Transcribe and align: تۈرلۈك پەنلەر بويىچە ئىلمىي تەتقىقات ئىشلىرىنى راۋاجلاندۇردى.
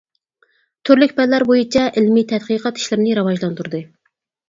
تۈرلۈك 0.89 1.13
پەنلەر 1.19 1.45
بويىچە 1.51 1.85
ئىلمىي 1.91 2.27
تەتقىقات 2.35 2.83
ئىشلىرىنى 2.83 3.17
راۋاجلاندۇردى. 3.23 3.87